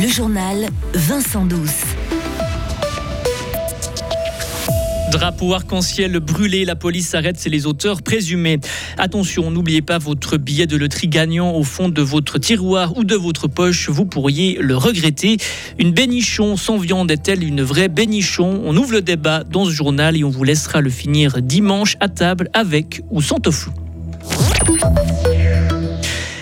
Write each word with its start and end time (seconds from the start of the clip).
Le 0.00 0.06
journal 0.06 0.68
Vincent 0.94 1.44
Douce. 1.44 1.82
Drapeau 5.10 5.54
arc-en-ciel 5.54 6.20
brûlé, 6.20 6.64
la 6.64 6.76
police 6.76 7.16
arrête, 7.16 7.44
les 7.46 7.66
auteurs 7.66 8.02
présumés. 8.02 8.60
Attention, 8.96 9.50
n'oubliez 9.50 9.82
pas 9.82 9.98
votre 9.98 10.36
billet 10.36 10.68
de 10.68 10.76
loterie 10.76 11.08
gagnant 11.08 11.52
au 11.52 11.64
fond 11.64 11.88
de 11.88 12.00
votre 12.00 12.38
tiroir 12.38 12.96
ou 12.96 13.02
de 13.02 13.16
votre 13.16 13.48
poche, 13.48 13.88
vous 13.88 14.06
pourriez 14.06 14.58
le 14.60 14.76
regretter. 14.76 15.38
Une 15.80 15.90
bénichon 15.90 16.56
sans 16.56 16.76
viande 16.76 17.10
est-elle 17.10 17.42
une 17.42 17.62
vraie 17.62 17.88
bénichon? 17.88 18.62
On 18.64 18.76
ouvre 18.76 18.92
le 18.92 19.02
débat 19.02 19.42
dans 19.42 19.64
ce 19.64 19.70
journal 19.70 20.16
et 20.16 20.22
on 20.22 20.30
vous 20.30 20.44
laissera 20.44 20.80
le 20.80 20.90
finir 20.90 21.42
dimanche 21.42 21.96
à 21.98 22.08
table 22.08 22.50
avec 22.52 23.02
ou 23.10 23.20
sans 23.20 23.40
tofu. 23.40 23.70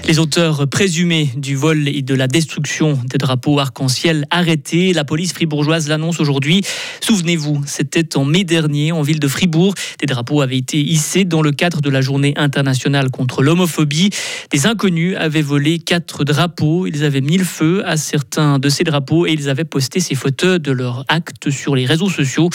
Les 0.07 0.21
auteurs 0.21 0.69
présumés 0.69 1.31
du 1.37 1.57
vol 1.57 1.89
et 1.89 2.01
de 2.01 2.15
la 2.15 2.29
destruction 2.29 2.97
des 3.11 3.19
drapeaux 3.19 3.59
arc-en-ciel 3.59 4.25
arrêtés, 4.31 4.93
la 4.93 5.03
police 5.03 5.33
fribourgeoise 5.33 5.89
l'annonce 5.89 6.21
aujourd'hui. 6.21 6.63
Souvenez-vous, 7.01 7.63
c'était 7.67 8.17
en 8.17 8.25
mai 8.25 8.45
dernier 8.45 8.93
en 8.93 9.03
ville 9.03 9.19
de 9.19 9.27
Fribourg. 9.27 9.75
Des 9.99 10.07
drapeaux 10.07 10.43
avaient 10.43 10.59
été 10.59 10.79
hissés 10.79 11.25
dans 11.25 11.43
le 11.43 11.51
cadre 11.51 11.81
de 11.81 11.91
la 11.91 12.03
journée 12.03 12.35
internationale 12.37 13.11
contre 13.11 13.43
l'homophobie. 13.43 14.11
Des 14.53 14.67
inconnus 14.67 15.17
avaient 15.19 15.43
volé 15.43 15.81
quatre 15.81 16.23
drapeaux. 16.23 16.87
Ils 16.87 17.03
avaient 17.03 17.21
mis 17.21 17.37
le 17.37 17.45
feu 17.45 17.83
à 17.85 17.97
certains 17.97 18.61
de 18.61 18.69
ces 18.69 18.85
drapeaux 18.85 19.27
et 19.27 19.33
ils 19.33 19.49
avaient 19.49 19.65
posté 19.65 19.99
ces 19.99 20.15
photos 20.15 20.61
de 20.61 20.71
leur 20.71 21.05
acte 21.09 21.51
sur 21.51 21.75
les 21.75 21.85
réseaux 21.85 22.11
sociaux. 22.11 22.49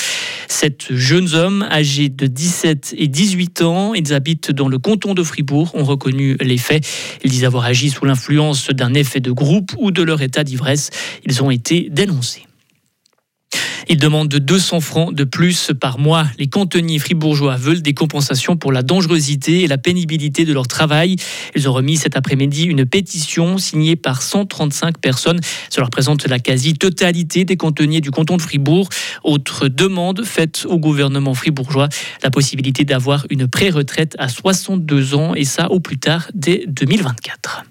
Sept 0.47 0.87
jeunes 0.91 1.33
hommes 1.33 1.67
âgés 1.69 2.07
de 2.07 2.27
17 2.27 2.95
et 2.97 3.09
18 3.09 3.61
ans, 3.61 3.93
ils 3.93 4.13
habitent 4.13 4.51
dans 4.51 4.69
le 4.69 4.79
canton 4.79 5.13
de 5.13 5.23
Fribourg, 5.23 5.71
ont 5.75 5.83
reconnu 5.83 6.37
les 6.39 6.57
faits. 6.57 6.87
Avoir 7.45 7.65
agi 7.65 7.89
sous 7.89 8.05
l'influence 8.05 8.69
d'un 8.69 8.93
effet 8.93 9.19
de 9.19 9.31
groupe 9.31 9.71
ou 9.77 9.91
de 9.91 10.01
leur 10.01 10.21
état 10.21 10.43
d'ivresse. 10.43 10.89
Ils 11.25 11.43
ont 11.43 11.51
été 11.51 11.89
dénoncés. 11.89 12.45
Ils 13.91 13.97
demandent 13.97 14.29
200 14.29 14.79
francs 14.79 15.13
de 15.13 15.25
plus 15.25 15.73
par 15.77 15.99
mois. 15.99 16.25
Les 16.39 16.47
cantonniers 16.47 16.97
fribourgeois 16.97 17.57
veulent 17.57 17.81
des 17.81 17.93
compensations 17.93 18.55
pour 18.55 18.71
la 18.71 18.83
dangerosité 18.83 19.63
et 19.63 19.67
la 19.67 19.77
pénibilité 19.77 20.45
de 20.45 20.53
leur 20.53 20.65
travail. 20.65 21.17
Ils 21.57 21.67
ont 21.67 21.73
remis 21.73 21.97
cet 21.97 22.15
après-midi 22.15 22.63
une 22.63 22.85
pétition 22.85 23.57
signée 23.57 23.97
par 23.97 24.21
135 24.21 24.97
personnes. 24.97 25.41
Cela 25.69 25.87
représente 25.87 26.25
la 26.25 26.39
quasi-totalité 26.39 27.43
des 27.43 27.57
cantonniers 27.57 27.99
du 27.99 28.11
canton 28.11 28.37
de 28.37 28.41
Fribourg. 28.41 28.87
Autre 29.25 29.67
demande 29.67 30.23
faite 30.23 30.65
au 30.69 30.79
gouvernement 30.79 31.33
fribourgeois, 31.33 31.89
la 32.23 32.31
possibilité 32.31 32.85
d'avoir 32.85 33.25
une 33.29 33.49
pré-retraite 33.49 34.15
à 34.19 34.29
62 34.29 35.15
ans 35.15 35.35
et 35.35 35.43
ça 35.43 35.69
au 35.69 35.81
plus 35.81 35.97
tard 35.97 36.29
dès 36.33 36.63
2024. 36.65 37.65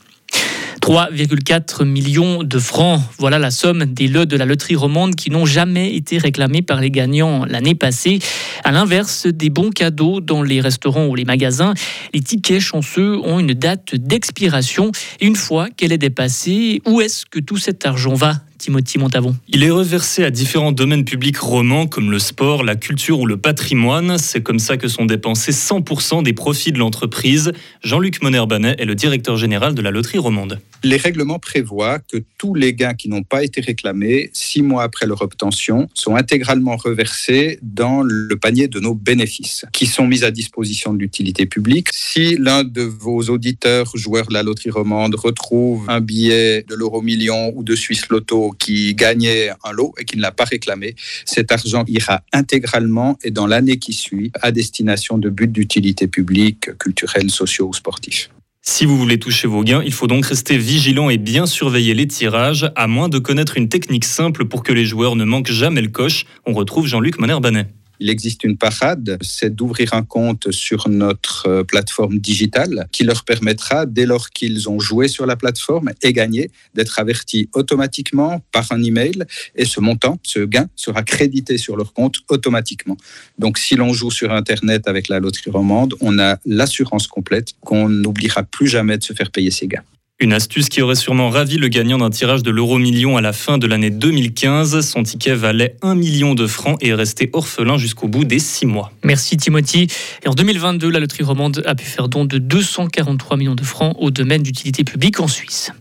3,4 0.80 1.84
millions 1.84 2.42
de 2.42 2.58
francs. 2.58 3.00
Voilà 3.18 3.38
la 3.38 3.50
somme 3.50 3.84
des 3.84 4.08
lots 4.08 4.24
de 4.24 4.36
la 4.36 4.44
loterie 4.44 4.76
romande 4.76 5.14
qui 5.14 5.30
n'ont 5.30 5.46
jamais 5.46 5.94
été 5.94 6.18
réclamés 6.18 6.62
par 6.62 6.80
les 6.80 6.90
gagnants 6.90 7.44
l'année 7.44 7.74
passée. 7.74 8.18
À 8.64 8.72
l'inverse 8.72 9.26
des 9.26 9.50
bons 9.50 9.70
cadeaux 9.70 10.20
dans 10.20 10.42
les 10.42 10.60
restaurants 10.60 11.06
ou 11.06 11.14
les 11.14 11.24
magasins, 11.24 11.74
les 12.14 12.20
tickets 12.20 12.60
chanceux 12.60 13.18
ont 13.18 13.38
une 13.38 13.54
date 13.54 13.94
d'expiration. 13.94 14.90
Une 15.20 15.36
fois 15.36 15.68
qu'elle 15.68 15.92
est 15.92 15.98
dépassée, 15.98 16.80
où 16.86 17.00
est-ce 17.00 17.26
que 17.26 17.38
tout 17.38 17.58
cet 17.58 17.86
argent 17.86 18.14
va 18.14 18.40
Timothy 18.60 18.98
Montavon. 18.98 19.34
Il 19.48 19.64
est 19.64 19.70
reversé 19.70 20.22
à 20.22 20.30
différents 20.30 20.70
domaines 20.70 21.06
publics 21.06 21.38
romans 21.38 21.86
comme 21.86 22.10
le 22.10 22.18
sport, 22.18 22.62
la 22.62 22.76
culture 22.76 23.18
ou 23.18 23.26
le 23.26 23.38
patrimoine. 23.38 24.18
C'est 24.18 24.42
comme 24.42 24.58
ça 24.58 24.76
que 24.76 24.86
sont 24.86 25.06
dépensés 25.06 25.52
100% 25.52 26.22
des 26.22 26.34
profits 26.34 26.70
de 26.70 26.78
l'entreprise. 26.78 27.52
Jean-Luc 27.82 28.22
Monerbanet 28.22 28.76
est 28.78 28.84
le 28.84 28.94
directeur 28.94 29.36
général 29.38 29.74
de 29.74 29.80
la 29.80 29.90
loterie 29.90 30.18
romande. 30.18 30.60
Les 30.82 30.96
règlements 30.96 31.38
prévoient 31.38 31.98
que 31.98 32.16
tous 32.38 32.54
les 32.54 32.72
gains 32.72 32.94
qui 32.94 33.10
n'ont 33.10 33.22
pas 33.22 33.44
été 33.44 33.60
réclamés 33.60 34.30
six 34.32 34.62
mois 34.62 34.82
après 34.82 35.06
leur 35.06 35.20
obtention 35.20 35.88
sont 35.92 36.16
intégralement 36.16 36.76
reversés 36.76 37.58
dans 37.62 38.02
le 38.02 38.34
panier 38.36 38.66
de 38.66 38.80
nos 38.80 38.94
bénéfices 38.94 39.66
qui 39.72 39.86
sont 39.86 40.06
mis 40.06 40.24
à 40.24 40.30
disposition 40.30 40.94
de 40.94 40.98
l'utilité 40.98 41.44
publique. 41.44 41.88
Si 41.92 42.36
l'un 42.36 42.64
de 42.64 42.82
vos 42.82 43.22
auditeurs, 43.24 43.90
joueurs 43.94 44.28
de 44.28 44.34
la 44.34 44.42
loterie 44.42 44.70
romande, 44.70 45.14
retrouve 45.16 45.84
un 45.88 46.00
billet 46.00 46.64
de 46.66 46.74
l'euro 46.74 47.02
million 47.02 47.52
ou 47.54 47.62
de 47.62 47.74
Suisse 47.74 48.08
Loto 48.08 48.52
qui 48.58 48.94
gagnait 48.94 49.50
un 49.64 49.72
lot 49.72 49.94
et 49.98 50.04
qui 50.06 50.16
ne 50.16 50.22
l'a 50.22 50.32
pas 50.32 50.44
réclamé, 50.44 50.94
cet 51.26 51.52
argent 51.52 51.84
ira 51.88 52.22
intégralement 52.32 53.18
et 53.22 53.30
dans 53.30 53.46
l'année 53.46 53.78
qui 53.78 53.92
suit 53.92 54.32
à 54.40 54.50
destination 54.50 55.18
de 55.18 55.28
buts 55.28 55.46
d'utilité 55.46 56.06
publique, 56.06 56.76
culturels, 56.78 57.30
sociaux 57.30 57.68
ou 57.68 57.74
sportifs. 57.74 58.30
Si 58.72 58.86
vous 58.86 58.96
voulez 58.96 59.18
toucher 59.18 59.48
vos 59.48 59.64
gains, 59.64 59.82
il 59.84 59.92
faut 59.92 60.06
donc 60.06 60.24
rester 60.24 60.56
vigilant 60.56 61.10
et 61.10 61.18
bien 61.18 61.44
surveiller 61.44 61.92
les 61.92 62.06
tirages, 62.06 62.70
à 62.76 62.86
moins 62.86 63.08
de 63.08 63.18
connaître 63.18 63.56
une 63.56 63.68
technique 63.68 64.04
simple 64.04 64.44
pour 64.44 64.62
que 64.62 64.72
les 64.72 64.86
joueurs 64.86 65.16
ne 65.16 65.24
manquent 65.24 65.50
jamais 65.50 65.82
le 65.82 65.88
coche. 65.88 66.24
On 66.46 66.52
retrouve 66.52 66.86
Jean-Luc 66.86 67.18
Monerbanet 67.18 67.66
il 68.00 68.10
existe 68.10 68.44
une 68.44 68.56
parade, 68.56 69.18
c'est 69.20 69.54
d'ouvrir 69.54 69.94
un 69.94 70.02
compte 70.02 70.50
sur 70.50 70.88
notre 70.88 71.48
euh, 71.48 71.64
plateforme 71.64 72.18
digitale 72.18 72.88
qui 72.92 73.04
leur 73.04 73.24
permettra, 73.24 73.86
dès 73.86 74.06
lors 74.06 74.30
qu'ils 74.30 74.68
ont 74.68 74.80
joué 74.80 75.06
sur 75.06 75.26
la 75.26 75.36
plateforme 75.36 75.90
et 76.02 76.12
gagné, 76.12 76.50
d'être 76.74 76.98
avertis 76.98 77.48
automatiquement 77.54 78.42
par 78.52 78.72
un 78.72 78.82
email 78.82 79.24
et 79.54 79.66
ce 79.66 79.80
montant, 79.80 80.18
ce 80.22 80.40
gain 80.40 80.68
sera 80.76 81.02
crédité 81.02 81.58
sur 81.58 81.76
leur 81.76 81.92
compte 81.92 82.16
automatiquement. 82.28 82.96
Donc 83.38 83.58
si 83.58 83.76
l'on 83.76 83.92
joue 83.92 84.10
sur 84.10 84.32
Internet 84.32 84.88
avec 84.88 85.08
la 85.08 85.20
loterie 85.20 85.50
romande, 85.50 85.94
on 86.00 86.18
a 86.18 86.38
l'assurance 86.46 87.06
complète 87.06 87.52
qu'on 87.60 87.88
n'oubliera 87.88 88.42
plus 88.42 88.66
jamais 88.66 88.96
de 88.96 89.04
se 89.04 89.12
faire 89.12 89.30
payer 89.30 89.50
ses 89.50 89.68
gains. 89.68 89.84
Une 90.22 90.34
astuce 90.34 90.68
qui 90.68 90.82
aurait 90.82 90.96
sûrement 90.96 91.30
ravi 91.30 91.56
le 91.56 91.68
gagnant 91.68 91.96
d'un 91.96 92.10
tirage 92.10 92.42
de 92.42 92.50
l'euro 92.50 92.76
million 92.76 93.16
à 93.16 93.22
la 93.22 93.32
fin 93.32 93.56
de 93.56 93.66
l'année 93.66 93.88
2015. 93.88 94.86
Son 94.86 95.02
ticket 95.02 95.34
valait 95.34 95.76
1 95.80 95.94
million 95.94 96.34
de 96.34 96.46
francs 96.46 96.76
et 96.82 96.88
est 96.88 96.94
resté 96.94 97.30
orphelin 97.32 97.78
jusqu'au 97.78 98.06
bout 98.06 98.26
des 98.26 98.38
six 98.38 98.66
mois. 98.66 98.92
Merci 99.02 99.38
Timothy. 99.38 99.86
Et 100.22 100.28
en 100.28 100.34
2022, 100.34 100.90
la 100.90 101.00
loterie 101.00 101.24
romande 101.24 101.62
a 101.64 101.74
pu 101.74 101.86
faire 101.86 102.10
don 102.10 102.26
de 102.26 102.36
243 102.36 103.38
millions 103.38 103.54
de 103.54 103.64
francs 103.64 103.96
au 103.98 104.10
domaine 104.10 104.42
d'utilité 104.42 104.84
publique 104.84 105.20
en 105.20 105.26
Suisse. 105.26 105.72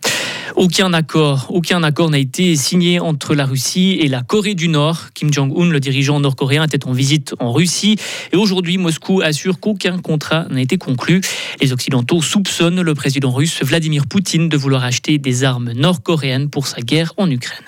Aucun 0.59 0.91
accord, 0.91 1.47
aucun 1.51 1.83
accord 1.83 2.09
n'a 2.09 2.17
été 2.17 2.57
signé 2.57 2.99
entre 2.99 3.33
la 3.33 3.45
Russie 3.45 3.97
et 4.01 4.09
la 4.09 4.23
Corée 4.23 4.55
du 4.55 4.67
Nord. 4.67 5.13
Kim 5.13 5.31
Jong-un, 5.31 5.69
le 5.69 5.79
dirigeant 5.79 6.19
nord-coréen, 6.19 6.65
était 6.65 6.85
en 6.85 6.91
visite 6.91 7.33
en 7.39 7.53
Russie 7.53 7.95
et 8.33 8.35
aujourd'hui 8.35 8.77
Moscou 8.77 9.21
assure 9.21 9.61
qu'aucun 9.61 9.99
contrat 9.99 10.47
n'a 10.49 10.59
été 10.59 10.77
conclu. 10.77 11.21
Les 11.61 11.71
Occidentaux 11.71 12.21
soupçonnent 12.21 12.81
le 12.81 12.93
président 12.93 13.31
russe 13.31 13.63
Vladimir 13.63 14.05
Poutine 14.05 14.49
de 14.49 14.57
vouloir 14.57 14.83
acheter 14.83 15.17
des 15.17 15.45
armes 15.45 15.71
nord-coréennes 15.71 16.49
pour 16.49 16.67
sa 16.67 16.81
guerre 16.81 17.13
en 17.15 17.31
Ukraine. 17.31 17.63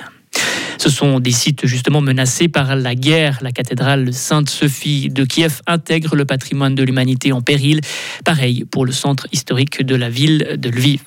Ce 0.77 0.89
sont 0.89 1.21
des 1.21 1.31
sites 1.31 1.65
justement 1.65 2.01
menacés 2.01 2.49
par 2.49 2.75
la 2.75 2.93
guerre. 2.93 3.39
La 3.41 3.53
cathédrale 3.53 4.13
Sainte-Sophie 4.13 5.07
de 5.07 5.23
Kiev 5.23 5.61
intègre 5.65 6.17
le 6.17 6.25
patrimoine 6.25 6.75
de 6.75 6.83
l'humanité 6.83 7.31
en 7.31 7.39
péril. 7.39 7.79
Pareil 8.25 8.65
pour 8.69 8.85
le 8.85 8.91
centre 8.91 9.27
historique 9.31 9.81
de 9.81 9.95
la 9.95 10.09
ville 10.09 10.57
de 10.59 10.69
Lviv. 10.69 11.03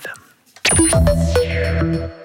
Thank 1.85 2.19
you. 2.19 2.24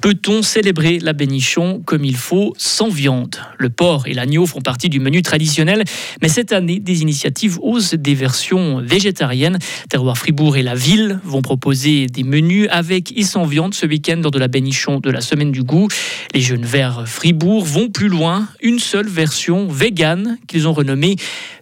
Peut-on 0.00 0.40
célébrer 0.40 0.98
la 0.98 1.12
bénichon 1.12 1.82
comme 1.84 2.06
il 2.06 2.16
faut 2.16 2.54
sans 2.56 2.88
viande? 2.88 3.36
Le 3.58 3.68
porc 3.68 4.06
et 4.06 4.14
l'agneau 4.14 4.46
font 4.46 4.62
partie 4.62 4.88
du 4.88 4.98
menu 4.98 5.20
traditionnel, 5.20 5.84
mais 6.22 6.30
cette 6.30 6.52
année, 6.52 6.80
des 6.80 7.02
initiatives 7.02 7.58
osent 7.60 7.92
des 7.92 8.14
versions 8.14 8.80
végétariennes. 8.80 9.58
Terroir 9.90 10.16
Fribourg 10.16 10.56
et 10.56 10.62
la 10.62 10.74
ville 10.74 11.20
vont 11.22 11.42
proposer 11.42 12.06
des 12.06 12.22
menus 12.22 12.66
avec 12.70 13.14
et 13.14 13.24
sans 13.24 13.44
viande 13.44 13.74
ce 13.74 13.84
week-end 13.84 14.18
lors 14.22 14.30
de 14.30 14.38
la 14.38 14.48
bénichon 14.48 15.00
de 15.00 15.10
la 15.10 15.20
semaine 15.20 15.52
du 15.52 15.62
goût. 15.62 15.88
Les 16.32 16.40
jeunes 16.40 16.64
verts 16.64 17.04
Fribourg 17.06 17.62
vont 17.66 17.90
plus 17.90 18.08
loin, 18.08 18.48
une 18.62 18.78
seule 18.78 19.08
version 19.08 19.68
végane 19.68 20.38
qu'ils 20.46 20.66
ont 20.66 20.72
renommée 20.72 21.16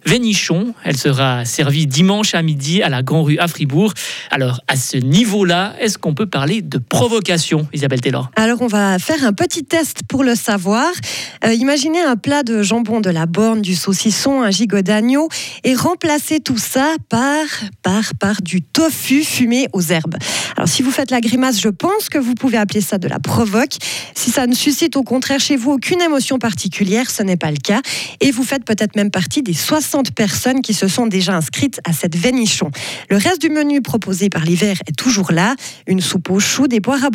Vénichon. 0.05 0.73
Elle 0.85 0.95
sera 0.95 1.43
servie 1.43 1.87
dimanche 1.87 2.33
à 2.35 2.41
midi 2.41 2.81
à 2.81 2.87
la 2.87 3.03
Grand 3.03 3.23
Rue 3.23 3.37
à 3.37 3.49
Fribourg. 3.49 3.93
Alors 4.31 4.61
à 4.69 4.77
ce 4.77 4.95
niveau-là, 4.95 5.75
est-ce 5.81 5.97
qu'on 5.97 6.13
peut 6.13 6.25
parler 6.25 6.61
de 6.61 6.77
provocation, 6.77 7.67
Isabelle 7.73 7.99
Taylor? 7.99 8.28
Alors 8.35 8.61
on 8.61 8.67
va 8.67 8.97
faire 8.99 9.23
un 9.23 9.33
petit 9.33 9.63
test 9.63 9.99
pour 10.07 10.23
le 10.23 10.33
savoir. 10.33 10.89
Euh, 11.45 11.53
imaginez 11.53 12.01
un 12.01 12.15
plat 12.15 12.43
de 12.43 12.63
jambon 12.63 12.99
de 12.99 13.09
la 13.09 13.27
borne, 13.27 13.61
du 13.61 13.75
saucisson, 13.75 14.41
un 14.41 14.49
gigot 14.49 14.81
d'agneau 14.81 15.29
et 15.63 15.75
remplacez 15.75 16.39
tout 16.39 16.57
ça 16.57 16.95
par, 17.07 17.45
par, 17.83 18.15
par 18.19 18.41
du 18.41 18.61
tofu 18.61 19.23
fumé 19.23 19.67
aux 19.73 19.81
herbes. 19.81 20.15
Alors 20.57 20.67
si 20.67 20.81
vous 20.81 20.91
faites 20.91 21.11
la 21.11 21.21
grimace, 21.21 21.61
je 21.61 21.69
pense 21.69 22.09
que 22.09 22.17
vous 22.17 22.33
pouvez 22.33 22.57
appeler 22.57 22.81
ça 22.81 22.97
de 22.97 23.07
la 23.07 23.19
provoque. 23.19 23.77
Si 24.15 24.31
ça 24.31 24.47
ne 24.47 24.55
suscite 24.55 24.95
au 24.95 25.03
contraire 25.03 25.39
chez 25.39 25.55
vous 25.55 25.71
aucune 25.71 26.01
émotion 26.01 26.39
particulière, 26.39 27.11
ce 27.11 27.23
n'est 27.23 27.37
pas 27.37 27.51
le 27.51 27.57
cas. 27.57 27.81
Et 28.19 28.31
vous 28.31 28.43
faites 28.43 28.65
peut-être 28.65 28.95
même 28.95 29.11
partie 29.11 29.43
des 29.43 29.53
60 29.53 30.11
personnes 30.11 30.61
qui 30.61 30.73
se 30.73 30.87
sont 30.87 31.05
déjà 31.05 31.35
inscrites 31.35 31.79
à 31.85 31.93
cette 31.93 32.15
vénichon. 32.15 32.71
Le 33.09 33.17
reste 33.17 33.41
du 33.41 33.49
menu 33.49 33.81
proposé 33.81 34.29
par 34.29 34.43
l'hiver 34.43 34.77
est 34.87 34.95
toujours 34.95 35.31
là. 35.31 35.55
Une 35.87 36.01
soupe 36.01 36.29
aux 36.29 36.39
choux, 36.39 36.67
des 36.67 36.81
poires 36.81 37.03
à 37.05 37.09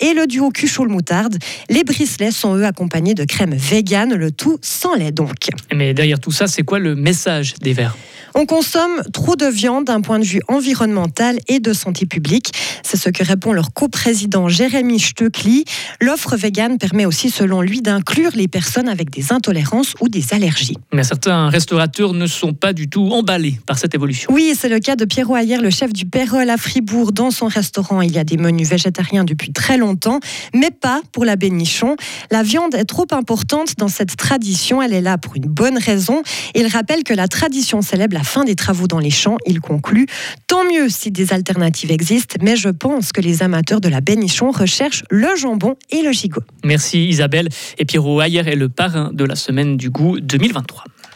et 0.00 0.14
le 0.14 0.26
duo 0.26 0.47
cuchot 0.50 0.86
moutarde. 0.86 1.38
Les 1.68 1.84
bricelets 1.84 2.30
sont 2.30 2.56
eux 2.56 2.64
accompagnés 2.64 3.14
de 3.14 3.24
crème 3.24 3.54
vegan, 3.54 4.14
le 4.14 4.30
tout 4.30 4.58
sans 4.62 4.94
lait 4.94 5.12
donc. 5.12 5.48
Mais 5.74 5.94
derrière 5.94 6.20
tout 6.20 6.32
ça, 6.32 6.46
c'est 6.46 6.62
quoi 6.62 6.78
le 6.78 6.94
message 6.94 7.54
des 7.60 7.72
verts 7.72 7.96
on 8.34 8.46
consomme 8.46 9.02
trop 9.12 9.36
de 9.36 9.46
viande 9.46 9.86
d'un 9.86 10.00
point 10.00 10.18
de 10.18 10.24
vue 10.24 10.40
environnemental 10.48 11.38
et 11.48 11.60
de 11.60 11.72
santé 11.72 12.06
publique. 12.06 12.52
C'est 12.84 12.96
ce 12.96 13.08
que 13.10 13.24
répond 13.24 13.52
leur 13.52 13.72
coprésident 13.72 14.48
Jérémy 14.48 15.00
Stöckli. 15.00 15.64
L'offre 16.00 16.36
végane 16.36 16.78
permet 16.78 17.04
aussi, 17.04 17.30
selon 17.30 17.62
lui, 17.62 17.82
d'inclure 17.82 18.30
les 18.34 18.46
personnes 18.46 18.88
avec 18.88 19.10
des 19.10 19.32
intolérances 19.32 19.94
ou 20.00 20.08
des 20.08 20.34
allergies. 20.34 20.76
Mais 20.92 21.02
certains 21.02 21.48
restaurateurs 21.48 22.12
ne 22.12 22.26
sont 22.26 22.52
pas 22.52 22.72
du 22.72 22.88
tout 22.88 23.08
emballés 23.10 23.58
par 23.66 23.78
cette 23.78 23.94
évolution. 23.94 24.30
Oui, 24.32 24.54
c'est 24.56 24.68
le 24.68 24.78
cas 24.78 24.94
de 24.94 25.04
Pierrot 25.04 25.36
Ayer, 25.36 25.58
le 25.58 25.70
chef 25.70 25.92
du 25.92 26.06
Pérol 26.06 26.48
à 26.48 26.56
Fribourg. 26.56 27.12
Dans 27.12 27.30
son 27.30 27.46
restaurant, 27.46 28.02
il 28.02 28.12
y 28.12 28.18
a 28.18 28.24
des 28.24 28.36
menus 28.36 28.68
végétariens 28.68 29.24
depuis 29.24 29.52
très 29.52 29.78
longtemps, 29.78 30.20
mais 30.54 30.70
pas 30.70 31.00
pour 31.12 31.24
la 31.24 31.36
bénichon. 31.36 31.96
La 32.30 32.42
viande 32.42 32.74
est 32.74 32.84
trop 32.84 33.06
importante 33.10 33.74
dans 33.78 33.88
cette 33.88 34.16
tradition. 34.16 34.82
Elle 34.82 34.92
est 34.92 35.00
là 35.00 35.18
pour 35.18 35.36
une 35.36 35.46
bonne 35.46 35.78
raison. 35.78 36.22
Il 36.54 36.66
rappelle 36.66 37.04
que 37.04 37.14
la 37.14 37.28
tradition 37.28 37.82
célèbre 37.82 38.14
la 38.14 38.24
fin 38.24 38.44
des 38.44 38.54
travaux 38.54 38.86
dans 38.86 38.98
les 38.98 39.10
champs. 39.10 39.36
Il 39.46 39.60
conclut 39.60 40.06
Tant 40.46 40.64
mieux 40.64 40.88
si 40.88 41.10
des 41.10 41.32
alternatives 41.32 41.90
existent, 41.90 42.36
mais 42.42 42.56
je 42.56 42.68
pense 42.68 43.12
que 43.12 43.20
les 43.20 43.42
amateurs 43.42 43.80
de 43.80 43.88
la 43.88 44.00
bénichon 44.00 44.50
recherchent 44.50 45.04
le 45.10 45.34
jambon 45.36 45.76
et 45.90 46.02
le 46.02 46.12
gigot. 46.12 46.42
Merci 46.64 47.06
Isabelle. 47.08 47.48
Et 47.78 47.84
Pierrot 47.84 48.20
Ayer 48.20 48.42
est 48.46 48.56
le 48.56 48.68
parrain 48.68 49.10
de 49.12 49.24
la 49.24 49.36
semaine 49.36 49.76
du 49.76 49.90
goût 49.90 50.20
2023. 50.20 50.84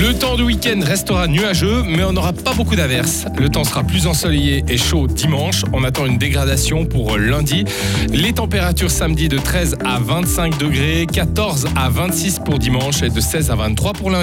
le 0.00 0.12
temps 0.12 0.34
du 0.34 0.42
week-end 0.42 0.80
restera 0.82 1.28
nuageux, 1.28 1.84
mais 1.84 2.02
on 2.02 2.12
n'aura 2.12 2.32
pas 2.32 2.52
beaucoup 2.52 2.74
d'averses. 2.74 3.26
Le 3.38 3.48
temps 3.48 3.62
sera 3.62 3.84
plus 3.84 4.08
ensoleillé 4.08 4.64
et 4.68 4.76
chaud 4.76 5.06
dimanche. 5.06 5.62
On 5.72 5.84
attend 5.84 6.06
une 6.06 6.18
dégradation 6.18 6.84
pour 6.84 7.16
lundi. 7.16 7.64
Les 8.12 8.32
températures 8.32 8.90
samedi 8.90 9.28
de 9.28 9.38
13 9.38 9.76
à 9.84 10.00
25 10.00 10.58
degrés, 10.58 11.06
14 11.12 11.68
à 11.76 11.88
26 11.88 12.40
pour 12.44 12.58
dimanche 12.58 13.02
et 13.02 13.08
de 13.08 13.20
16 13.20 13.52
à 13.52 13.54
23 13.54 13.92
pour 13.92 14.10
lundi. 14.10 14.12